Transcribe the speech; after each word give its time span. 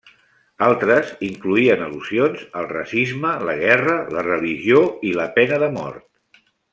Altres, 0.67 1.09
incloïen 1.27 1.83
al·lusions 1.89 2.41
al 2.61 2.65
racisme, 2.73 3.33
la 3.49 3.55
guerra, 3.63 3.99
la 4.19 4.23
religió 4.31 4.81
i 5.11 5.17
la 5.21 5.29
pena 5.41 5.61
de 5.67 5.71
mort. 5.81 6.43